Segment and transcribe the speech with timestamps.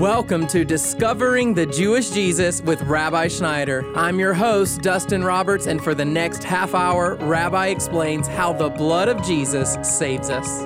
[0.00, 3.82] Welcome to Discovering the Jewish Jesus with Rabbi Schneider.
[3.96, 8.68] I'm your host, Dustin Roberts, and for the next half hour, Rabbi explains how the
[8.68, 10.60] blood of Jesus saves us.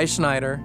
[0.06, 0.60] Schneider.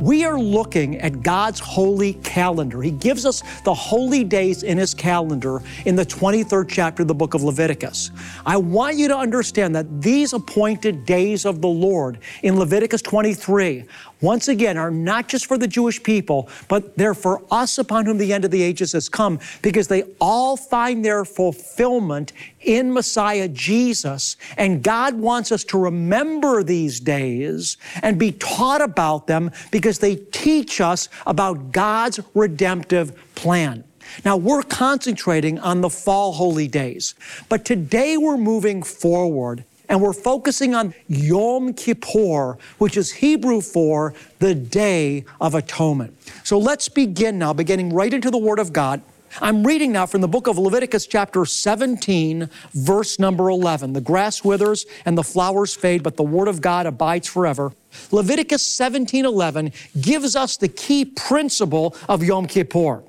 [0.00, 2.80] We are looking at God's holy calendar.
[2.80, 7.14] He gives us the holy days in His calendar in the 23rd chapter of the
[7.14, 8.12] book of Leviticus.
[8.46, 13.84] I want you to understand that these appointed days of the Lord in Leviticus 23
[14.20, 18.18] once again, are not just for the Jewish people, but they're for us upon whom
[18.18, 23.48] the end of the ages has come, because they all find their fulfillment in Messiah
[23.48, 24.36] Jesus.
[24.56, 30.16] And God wants us to remember these days and be taught about them because they
[30.16, 33.84] teach us about God's redemptive plan.
[34.24, 37.14] Now, we're concentrating on the fall holy days,
[37.48, 44.14] but today we're moving forward and we're focusing on Yom Kippur, which is Hebrew for
[44.38, 46.16] the Day of Atonement.
[46.44, 49.02] So let's begin now, beginning right into the Word of God.
[49.40, 53.92] I'm reading now from the book of Leviticus, chapter 17, verse number 11.
[53.92, 57.72] The grass withers and the flowers fade, but the Word of God abides forever.
[58.10, 63.02] Leviticus 17, 11 gives us the key principle of Yom Kippur.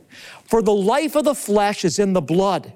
[0.45, 2.73] For the life of the flesh is in the blood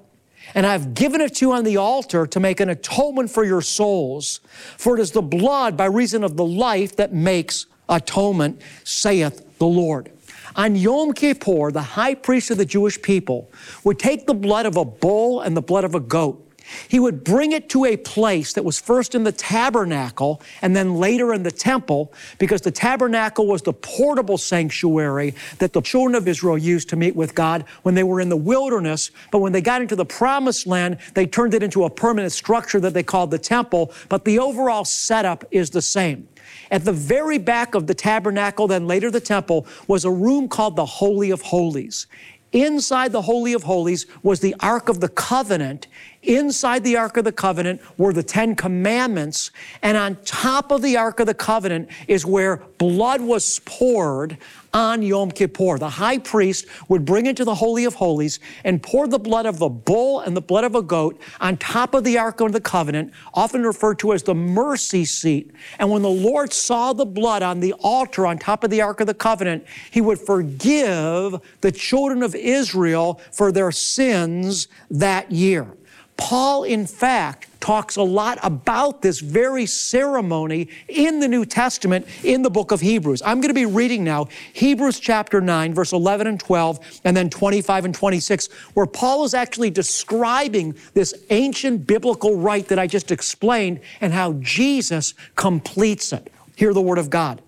[0.54, 3.62] and I've given it to you on the altar to make an atonement for your
[3.62, 4.40] souls.
[4.76, 9.66] For it is the blood by reason of the life that makes atonement, saith the
[9.66, 10.10] Lord.
[10.56, 13.50] On Yom Kippur, the high priest of the Jewish people
[13.82, 16.40] would take the blood of a bull and the blood of a goat
[16.88, 20.96] he would bring it to a place that was first in the tabernacle and then
[20.96, 26.26] later in the temple, because the tabernacle was the portable sanctuary that the children of
[26.28, 29.10] Israel used to meet with God when they were in the wilderness.
[29.30, 32.80] But when they got into the promised land, they turned it into a permanent structure
[32.80, 33.92] that they called the temple.
[34.08, 36.28] But the overall setup is the same.
[36.70, 40.76] At the very back of the tabernacle, then later the temple, was a room called
[40.76, 42.06] the Holy of Holies.
[42.52, 45.88] Inside the Holy of Holies was the Ark of the Covenant.
[46.24, 49.50] Inside the Ark of the Covenant were the Ten Commandments.
[49.82, 54.38] And on top of the Ark of the Covenant is where blood was poured
[54.72, 55.78] on Yom Kippur.
[55.78, 59.46] The high priest would bring it to the Holy of Holies and pour the blood
[59.46, 62.52] of the bull and the blood of a goat on top of the Ark of
[62.52, 65.52] the Covenant, often referred to as the mercy seat.
[65.78, 69.00] And when the Lord saw the blood on the altar on top of the Ark
[69.00, 75.68] of the Covenant, he would forgive the children of Israel for their sins that year.
[76.16, 82.42] Paul, in fact, talks a lot about this very ceremony in the New Testament in
[82.42, 83.22] the book of Hebrews.
[83.24, 87.30] I'm going to be reading now Hebrews chapter 9, verse 11 and 12, and then
[87.30, 93.10] 25 and 26, where Paul is actually describing this ancient biblical rite that I just
[93.10, 96.30] explained and how Jesus completes it.
[96.56, 97.40] Hear the word of God.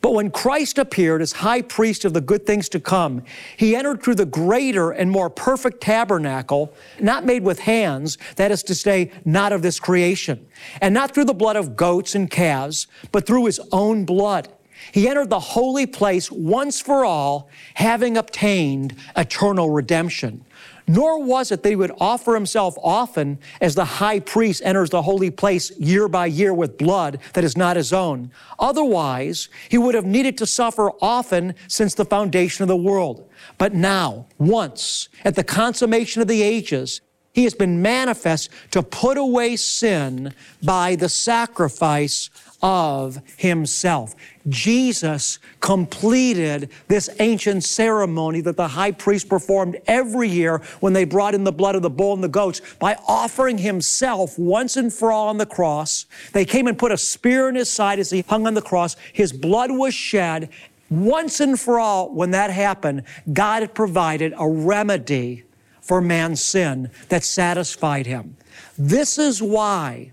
[0.00, 3.22] But when Christ appeared as high priest of the good things to come,
[3.56, 8.62] he entered through the greater and more perfect tabernacle, not made with hands, that is
[8.64, 10.46] to say, not of this creation,
[10.80, 14.48] and not through the blood of goats and calves, but through his own blood.
[14.92, 20.44] He entered the holy place once for all, having obtained eternal redemption.
[20.88, 25.02] Nor was it that he would offer himself often as the high priest enters the
[25.02, 28.30] holy place year by year with blood that is not his own.
[28.58, 33.28] Otherwise, he would have needed to suffer often since the foundation of the world.
[33.58, 37.00] But now, once, at the consummation of the ages,
[37.32, 42.30] he has been manifest to put away sin by the sacrifice
[42.62, 44.14] of himself.
[44.48, 51.34] Jesus completed this ancient ceremony that the high priest performed every year when they brought
[51.34, 55.12] in the blood of the bull and the goats by offering himself once and for
[55.12, 56.06] all on the cross.
[56.32, 58.96] They came and put a spear in his side as he hung on the cross.
[59.12, 60.50] His blood was shed.
[60.88, 63.02] Once and for all, when that happened,
[63.32, 65.44] God had provided a remedy
[65.80, 68.36] for man's sin that satisfied him.
[68.78, 70.12] This is why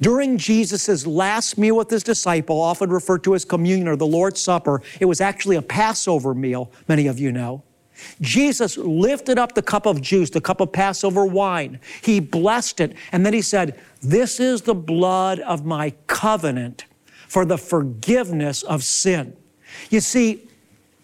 [0.00, 4.40] During Jesus' last meal with his disciple, often referred to as communion or the Lord's
[4.40, 7.62] Supper, it was actually a Passover meal, many of you know.
[8.20, 11.80] Jesus lifted up the cup of juice, the cup of Passover wine.
[12.02, 16.84] He blessed it, and then he said, This is the blood of my covenant
[17.26, 19.34] for the forgiveness of sin.
[19.88, 20.42] You see,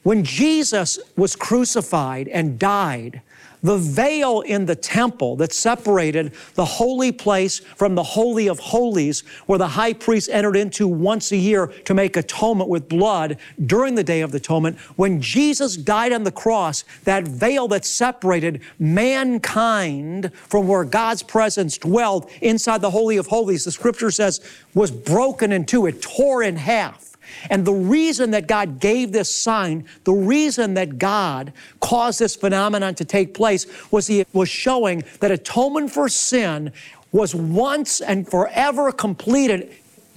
[0.02, 3.22] when Jesus was crucified and died,
[3.62, 9.20] the veil in the temple that separated the holy place from the Holy of Holies,
[9.47, 13.94] where the high priest entered into once a year to make atonement with blood during
[13.94, 18.61] the Day of the Atonement, when Jesus died on the cross, that veil that separated
[18.79, 24.41] mankind from where God's presence dwelled inside the Holy of Holies, the scripture says,
[24.75, 25.87] was broken in two.
[25.87, 27.12] It tore in half.
[27.50, 32.94] And the reason that God gave this sign, the reason that God caused this phenomenon
[32.96, 36.73] to take place was He was showing that atonement for sin
[37.12, 39.70] was once and forever completed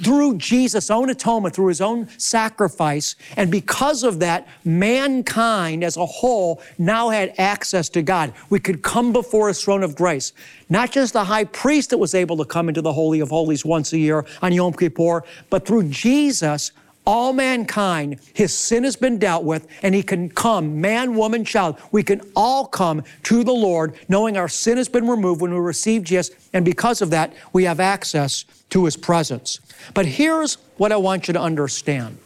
[0.03, 3.15] through Jesus' own atonement, through his own sacrifice.
[3.37, 8.33] And because of that, mankind as a whole now had access to God.
[8.49, 10.33] We could come before his throne of grace.
[10.69, 13.63] Not just the high priest that was able to come into the Holy of Holies
[13.63, 16.71] once a year on Yom Kippur, but through Jesus,
[17.05, 21.79] all mankind, his sin has been dealt with, and he can come, man, woman, child.
[21.91, 25.59] We can all come to the Lord knowing our sin has been removed when we
[25.59, 29.59] receive Jesus, and because of that, we have access to his presence.
[29.93, 32.17] But here's what I want you to understand.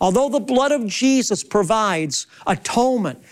[0.00, 3.22] Although the blood of Jesus provides atonement,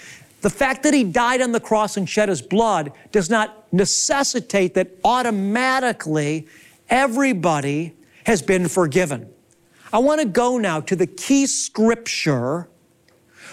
[0.40, 4.74] the fact that he died on the cross and shed his blood does not necessitate
[4.74, 6.46] that automatically
[6.88, 9.33] everybody has been forgiven.
[9.94, 12.68] I want to go now to the key scripture.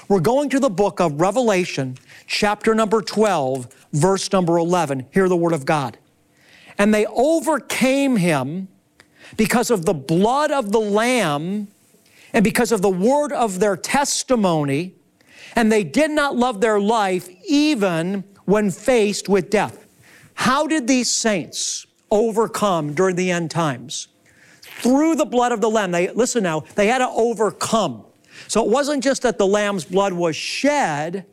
[0.10, 5.06] We're going to the book of Revelation, chapter number 12, verse number 11.
[5.12, 6.00] Hear the word of God.
[6.80, 8.70] And they overcame him
[9.38, 11.68] because of the blood of the Lamb
[12.34, 14.96] and because of the word of their testimony,
[15.56, 19.86] and they did not love their life even when faced with death.
[20.34, 24.08] How did these saints overcome during the end times?
[24.82, 25.92] Through the blood of the Lamb.
[25.92, 28.06] They, listen now, they had to overcome.
[28.48, 31.26] So it wasn't just that the Lamb's blood was shed,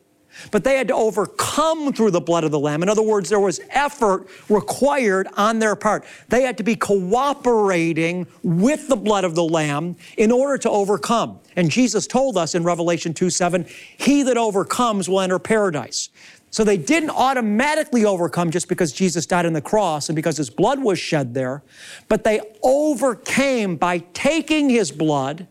[0.51, 2.83] but they had to overcome through the blood of the Lamb.
[2.83, 6.05] In other words, there was effort required on their part.
[6.29, 11.41] They had to be cooperating with the blood of the Lamb in order to overcome.
[11.57, 13.67] And Jesus told us in Revelation 2 7,
[13.97, 16.11] He that overcomes will enter paradise.
[16.51, 20.51] So they didn't automatically overcome just because Jesus died on the cross and because his
[20.51, 21.63] blood was shed there,
[22.09, 25.47] but they overcame by taking his blood,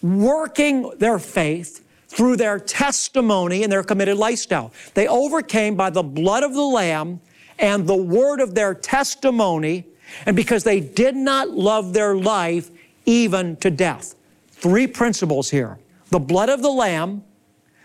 [0.00, 4.72] working their faith through their testimony and their committed lifestyle.
[4.94, 7.20] They overcame by the blood of the Lamb
[7.58, 9.86] and the word of their testimony,
[10.24, 12.70] and because they did not love their life
[13.04, 14.14] even to death.
[14.48, 15.78] Three principles here
[16.10, 17.24] the blood of the Lamb,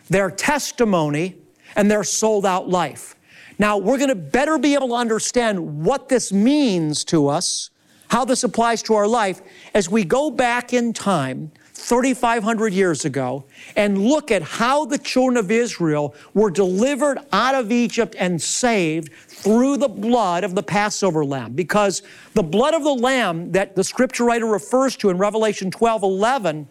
[0.09, 1.35] their testimony,
[1.75, 3.15] and their sold out life.
[3.59, 7.69] Now, we're going to better be able to understand what this means to us,
[8.09, 9.41] how this applies to our life,
[9.73, 13.43] as we go back in time 3,500 years ago
[13.75, 19.11] and look at how the children of Israel were delivered out of Egypt and saved
[19.27, 21.53] through the blood of the Passover lamb.
[21.53, 22.01] Because
[22.35, 26.67] the blood of the lamb that the scripture writer refers to in Revelation 12 11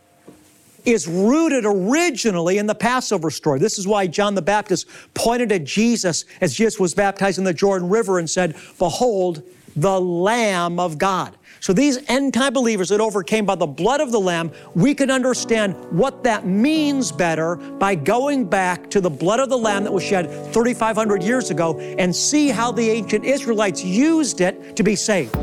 [0.84, 3.58] is rooted originally in the Passover story.
[3.58, 7.55] This is why John the Baptist pointed at Jesus as Jesus was baptized in the
[7.55, 9.43] Jordan River and said, Behold,
[9.77, 11.36] the Lamb of God.
[11.60, 15.12] So these end time believers that overcame by the blood of the Lamb, we can
[15.12, 19.93] understand what that means better by going back to the blood of the Lamb that
[19.93, 24.96] was shed 3,500 years ago and see how the ancient Israelites used it to be
[24.96, 25.36] saved.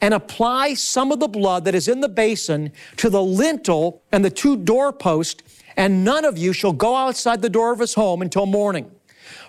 [0.00, 4.24] and apply some of the blood that is in the basin to the lintel and
[4.24, 5.42] the two doorposts
[5.76, 8.90] and none of you shall go outside the door of his home until morning.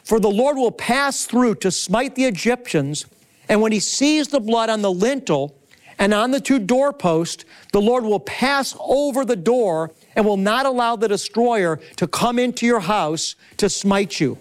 [0.03, 3.05] For the Lord will pass through to smite the Egyptians,
[3.49, 5.55] and when he sees the blood on the lintel
[5.99, 10.65] and on the two doorposts, the Lord will pass over the door and will not
[10.65, 14.37] allow the destroyer to come into your house to smite you.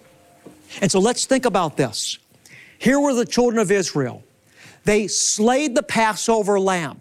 [0.80, 2.18] And so let's think about this.
[2.78, 4.22] Here were the children of Israel.
[4.84, 7.00] They slayed the Passover lamb.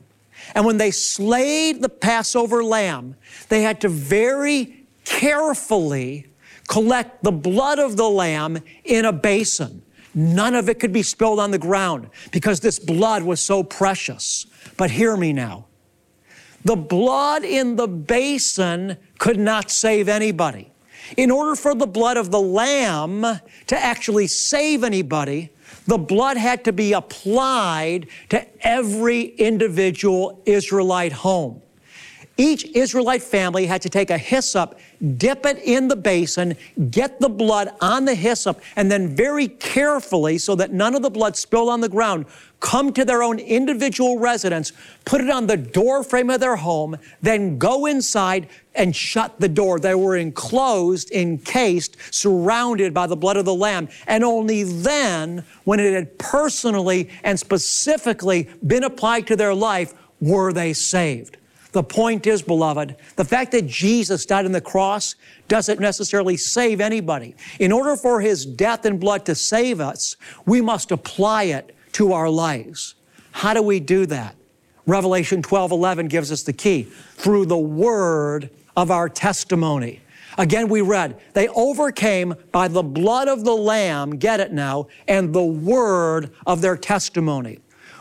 [0.56, 3.16] And when they slayed the Passover lamb,
[3.50, 6.28] they had to very carefully
[6.68, 9.82] collect the blood of the lamb in a basin.
[10.14, 14.46] None of it could be spilled on the ground because this blood was so precious.
[14.78, 15.66] But hear me now.
[16.66, 20.72] The blood in the basin could not save anybody.
[21.18, 23.26] In order for the blood of the lamb
[23.68, 25.50] to actually save anybody,
[25.86, 31.62] the blood had to be applied to every individual Israelite home.
[32.40, 34.80] Each Israelite family had to take a hyssop,
[35.18, 36.56] dip it in the basin,
[36.90, 41.10] get the blood on the hyssop, and then very carefully, so that none of the
[41.10, 42.26] blood spilled on the ground,
[42.62, 44.72] come to their own individual residence,
[45.04, 49.50] put it on the door frame of their home, then go inside and shut the
[49.50, 49.78] door.
[49.78, 53.90] They were enclosed, encased, surrounded by the blood of the Lamb.
[54.08, 60.54] And only then, when it had personally and specifically been applied to their life, were
[60.54, 61.36] they saved.
[61.72, 65.16] The point is, beloved, the fact that Jesus died on the cross
[65.48, 67.36] doesn't necessarily save anybody.
[67.60, 72.14] In order for his death and blood to save us, we must apply it to
[72.14, 72.96] our lives.
[73.32, 74.36] How do we do that?
[74.88, 76.84] Revelation 12 11 gives us the key
[77.16, 80.02] through the word of our testimony.
[80.40, 85.34] Again, we read, they overcame by the blood of the Lamb, get it now, and
[85.34, 87.60] the word of their testimony.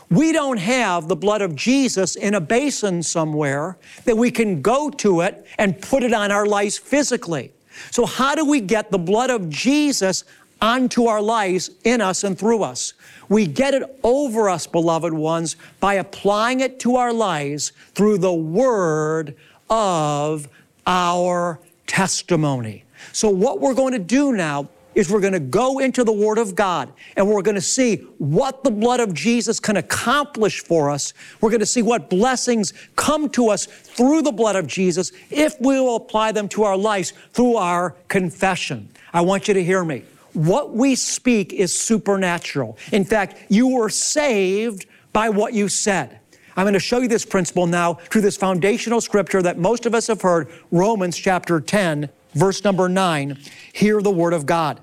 [0.09, 4.89] We don't have the blood of Jesus in a basin somewhere that we can go
[4.89, 7.51] to it and put it on our lives physically.
[7.91, 10.23] So, how do we get the blood of Jesus
[10.61, 12.93] onto our lives, in us, and through us?
[13.29, 18.33] We get it over us, beloved ones, by applying it to our lives through the
[18.33, 19.35] word
[19.69, 20.47] of
[20.87, 22.83] our testimony.
[23.13, 26.37] So, what we're going to do now is we're going to go into the Word
[26.37, 30.89] of God and we're going to see what the blood of Jesus can accomplish for
[30.89, 31.13] us.
[31.39, 35.55] We're going to see what blessings come to us through the blood of Jesus if
[35.59, 38.89] we will apply them to our lives through our confession.
[39.13, 40.03] I want you to hear me.
[40.33, 42.77] What we speak is supernatural.
[42.91, 46.19] In fact, you were saved by what you said.
[46.55, 49.95] I'm going to show you this principle now through this foundational scripture that most of
[49.95, 53.37] us have heard, Romans chapter 10, verse number 9.
[53.73, 54.81] Hear the word of God.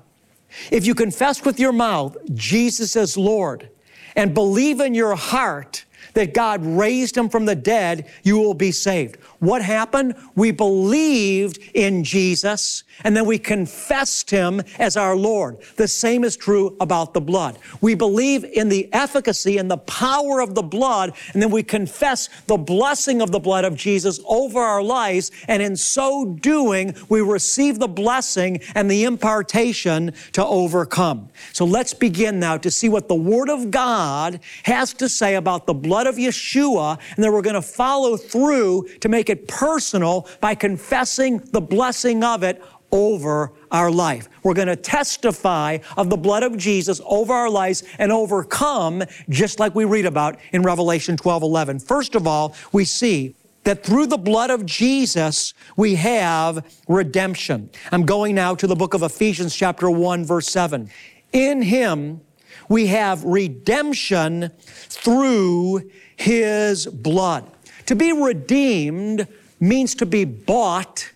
[0.71, 3.69] If you confess with your mouth Jesus as Lord
[4.15, 8.71] and believe in your heart that God raised him from the dead, you will be
[8.71, 9.17] saved.
[9.39, 10.15] What happened?
[10.35, 15.57] We believed in Jesus and then we confessed him as our Lord.
[15.75, 17.59] The same is true about the blood.
[17.81, 22.29] We believe in the efficacy and the power of the blood and then we confess
[22.47, 25.31] the blessing of the blood of Jesus over our lives.
[25.47, 31.29] And in so doing, we receive the blessing and the impartation to overcome.
[31.53, 35.65] So let's begin now to see what the Word of God has to say about
[35.65, 36.99] the blood of Yeshua.
[37.15, 42.23] And then we're going to follow through to make it personal by confessing the blessing
[42.23, 44.29] of it over our life.
[44.43, 49.59] We're going to testify of the blood of Jesus over our lives and overcome just
[49.59, 51.79] like we read about in Revelation 12 11.
[51.79, 57.69] First of all, we see that through the blood of Jesus, we have redemption.
[57.91, 60.89] I'm going now to the book of Ephesians, chapter 1, verse 7.
[61.33, 62.21] In Him,
[62.69, 67.51] we have redemption through His blood.
[67.87, 69.27] To be redeemed
[69.59, 71.11] means to be bought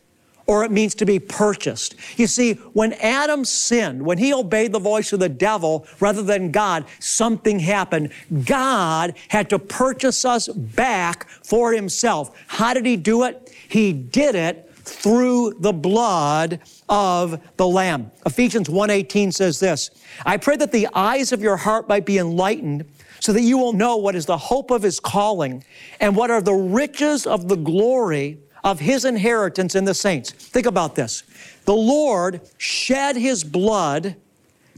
[0.48, 1.96] or it means to be purchased.
[2.18, 6.52] You see, when Adam sinned, when he obeyed the voice of the devil rather than
[6.52, 8.12] God, something happened.
[8.44, 12.32] God had to purchase us back for himself.
[12.48, 13.54] How did he do it?
[13.70, 16.60] He did it through the blood
[16.90, 18.12] of the lamb.
[18.26, 19.92] Ephesians 1:18 says this,
[20.26, 22.86] I pray that the eyes of your heart might be enlightened
[23.22, 25.64] so that you will know what is the hope of his calling
[26.00, 30.32] and what are the riches of the glory of his inheritance in the saints.
[30.32, 31.24] Think about this.
[31.66, 34.16] The Lord shed his blood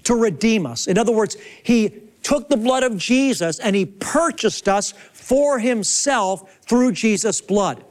[0.03, 0.87] to redeem us.
[0.87, 6.59] In other words, he took the blood of Jesus and he purchased us for himself
[6.63, 7.83] through Jesus' blood.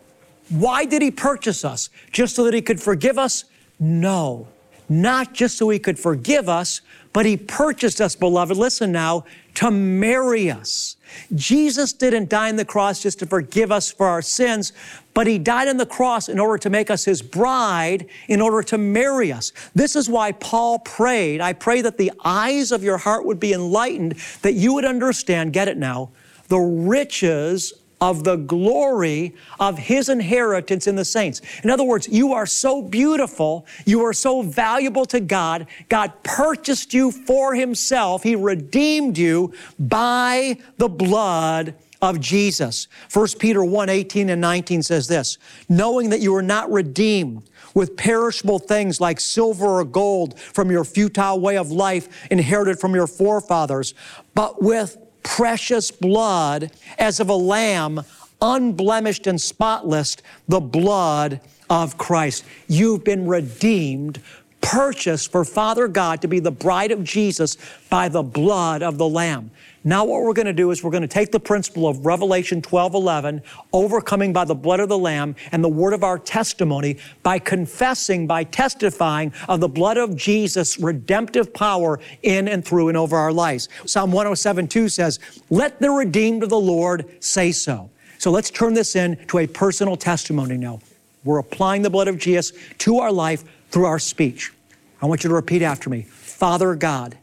[0.50, 1.88] Why did he purchase us?
[2.10, 3.44] Just so that he could forgive us?
[3.80, 4.48] No.
[4.88, 9.70] Not just so he could forgive us, but he purchased us, beloved, listen now, to
[9.70, 10.96] marry us.
[11.34, 14.72] Jesus didn't die on the cross just to forgive us for our sins,
[15.12, 18.62] but he died on the cross in order to make us his bride, in order
[18.62, 19.52] to marry us.
[19.74, 21.42] This is why Paul prayed.
[21.42, 25.52] I pray that the eyes of your heart would be enlightened, that you would understand,
[25.52, 26.10] get it now,
[26.48, 31.40] the riches of the glory of his inheritance in the saints.
[31.62, 35.68] In other words, you are so beautiful, you are so valuable to God.
[35.88, 38.24] God purchased you for himself.
[38.24, 42.88] He redeemed you by the blood of Jesus.
[43.12, 47.96] 1 Peter 1 18 and 19 says this knowing that you are not redeemed with
[47.96, 53.06] perishable things like silver or gold from your futile way of life inherited from your
[53.06, 53.94] forefathers,
[54.34, 58.02] but with precious blood as of a lamb,
[58.40, 60.16] unblemished and spotless,
[60.48, 62.44] the blood of Christ.
[62.68, 64.20] You've been redeemed,
[64.60, 67.56] purchased for Father God to be the bride of Jesus
[67.90, 69.50] by the blood of the Lamb.
[69.84, 72.62] Now, what we're going to do is we're going to take the principle of Revelation
[72.62, 76.98] 12 11, overcoming by the blood of the Lamb and the word of our testimony
[77.24, 82.96] by confessing, by testifying of the blood of Jesus' redemptive power in and through and
[82.96, 83.68] over our lives.
[83.84, 85.18] Psalm 107 2 says,
[85.50, 87.90] Let the redeemed of the Lord say so.
[88.18, 90.78] So let's turn this into a personal testimony now.
[91.24, 94.52] We're applying the blood of Jesus to our life through our speech.
[95.00, 97.18] I want you to repeat after me Father God,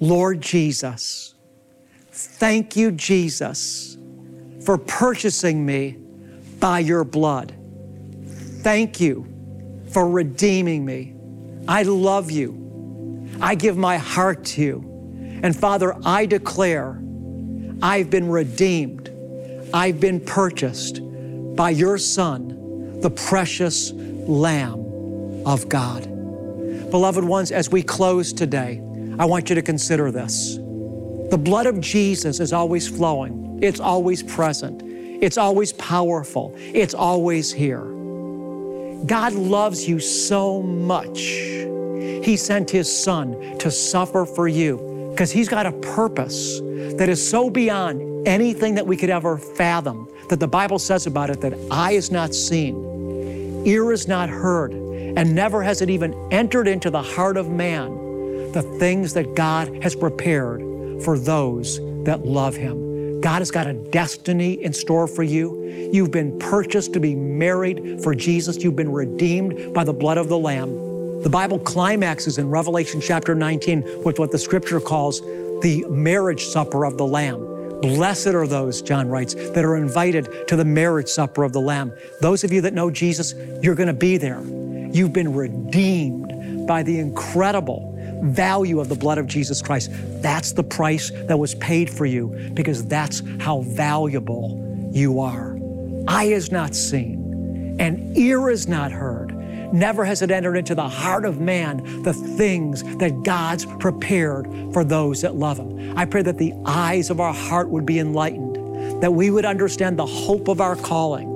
[0.00, 1.34] Lord Jesus,
[2.10, 3.96] thank you, Jesus,
[4.64, 5.96] for purchasing me
[6.60, 7.54] by your blood.
[8.60, 9.26] Thank you
[9.90, 11.14] for redeeming me.
[11.66, 13.28] I love you.
[13.40, 15.40] I give my heart to you.
[15.42, 17.00] And Father, I declare
[17.82, 19.10] I've been redeemed.
[19.72, 21.00] I've been purchased
[21.56, 26.04] by your Son, the precious Lamb of God.
[26.90, 28.80] Beloved ones, as we close today,
[29.18, 30.56] I want you to consider this.
[31.30, 37.50] The blood of Jesus is always flowing, it's always present, it's always powerful, it's always
[37.52, 37.84] here.
[39.06, 41.18] God loves you so much.
[41.18, 47.26] He sent His Son to suffer for you because He's got a purpose that is
[47.26, 51.54] so beyond anything that we could ever fathom that the Bible says about it that
[51.70, 56.90] eye is not seen, ear is not heard, and never has it even entered into
[56.90, 58.05] the heart of man
[58.56, 60.62] the things that God has prepared
[61.04, 63.20] for those that love Him.
[63.20, 65.90] God has got a destiny in store for you.
[65.92, 68.64] You've been purchased to be married for Jesus.
[68.64, 70.70] You've been redeemed by the blood of the Lamb.
[71.22, 75.20] The Bible climaxes in Revelation chapter 19 with what the scripture calls
[75.60, 77.40] the marriage supper of the Lamb.
[77.82, 81.92] Blessed are those, John writes, that are invited to the marriage supper of the Lamb.
[82.22, 84.40] Those of you that know Jesus, you're going to be there.
[84.40, 89.90] You've been redeemed by the incredible value of the blood of Jesus Christ.
[90.22, 95.58] That's the price that was paid for you because that's how valuable you are.
[96.08, 99.34] Eye is not seen and ear is not heard.
[99.72, 104.84] Never has it entered into the heart of man the things that God's prepared for
[104.84, 105.98] those that love Him.
[105.98, 109.98] I pray that the eyes of our heart would be enlightened, that we would understand
[109.98, 111.32] the hope of our calling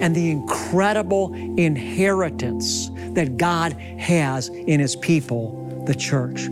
[0.00, 6.48] and the incredible inheritance that God has in His people the church.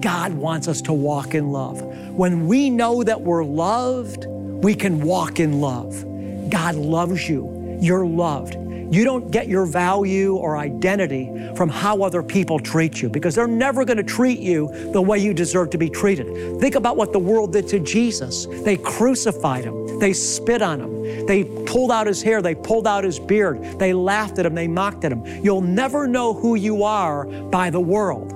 [0.00, 1.82] God wants us to walk in love.
[2.12, 6.04] When we know that we're loved, we can walk in love.
[6.50, 7.78] God loves you.
[7.80, 8.54] You're loved.
[8.88, 13.48] You don't get your value or identity from how other people treat you because they're
[13.48, 16.60] never going to treat you the way you deserve to be treated.
[16.60, 18.46] Think about what the world did to Jesus.
[18.46, 23.02] They crucified him, they spit on him, they pulled out his hair, they pulled out
[23.02, 25.26] his beard, they laughed at him, they mocked at him.
[25.44, 28.35] You'll never know who you are by the world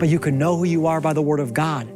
[0.00, 1.86] but you can know who you are by the Word of God.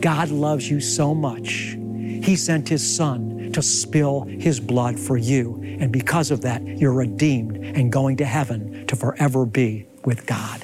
[0.00, 1.76] God loves you so much.
[2.22, 5.58] He sent His Son to spill His blood for you.
[5.80, 10.62] And because of that, you're redeemed and going to heaven to forever be with God.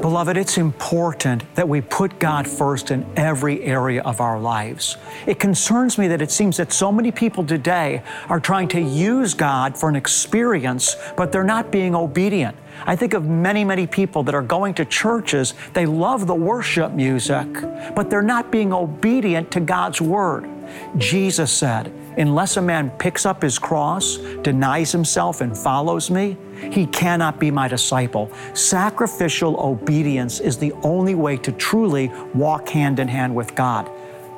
[0.01, 4.97] Beloved, it's important that we put God first in every area of our lives.
[5.27, 9.35] It concerns me that it seems that so many people today are trying to use
[9.35, 12.57] God for an experience, but they're not being obedient.
[12.87, 16.93] I think of many, many people that are going to churches, they love the worship
[16.93, 17.49] music,
[17.97, 20.49] but they're not being obedient to God's Word.
[20.97, 26.37] Jesus said, Unless a man picks up his cross, denies himself, and follows me,
[26.73, 28.31] he cannot be my disciple.
[28.55, 33.89] Sacrificial obedience is the only way to truly walk hand in hand with God.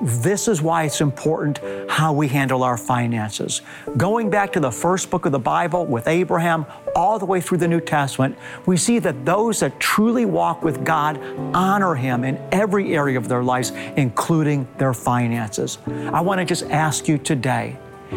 [0.01, 1.61] This is why it's important
[1.91, 3.61] how we handle our finances.
[3.99, 6.65] Going back to the first book of the Bible with Abraham,
[6.97, 10.85] all the way through the New Testament, we see that those that truly walk with
[10.87, 11.21] God
[11.55, 15.77] honor Him in every area of their lives, including their finances.
[15.87, 17.77] I want to just ask you today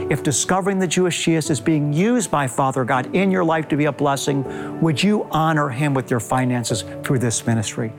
[0.10, 3.76] if discovering the Jewish Jesus is being used by Father God in your life to
[3.76, 7.92] be a blessing, would you honor Him with your finances through this ministry?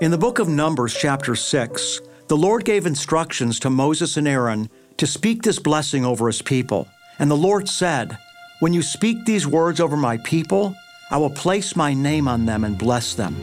[0.00, 4.70] In the book of Numbers, chapter 6, the Lord gave instructions to Moses and Aaron
[4.98, 6.86] to speak this blessing over his people.
[7.18, 8.16] And the Lord said,
[8.60, 10.76] When you speak these words over my people,
[11.10, 13.34] I will place my name on them and bless them.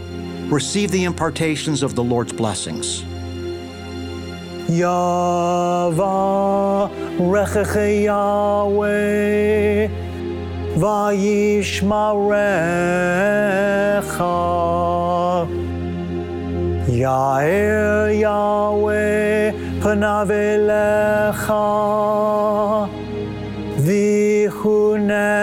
[0.49, 3.03] Receive the impartations of the Lord's blessings.
[4.69, 5.95] Yahweh,
[8.05, 10.14] Yahweh.
[10.76, 12.22] וישמרך
[16.88, 18.94] יאר יהוה
[19.82, 21.52] פניו אליך
[23.78, 25.36] ויחונך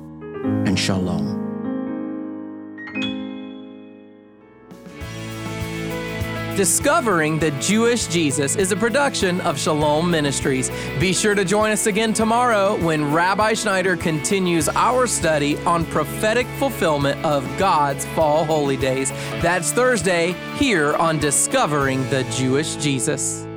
[0.43, 1.41] and shalom.
[6.55, 10.69] Discovering the Jewish Jesus is a production of Shalom Ministries.
[10.99, 16.45] Be sure to join us again tomorrow when Rabbi Schneider continues our study on prophetic
[16.59, 19.11] fulfillment of God's fall holy days.
[19.41, 23.47] That's Thursday here on Discovering the Jewish Jesus.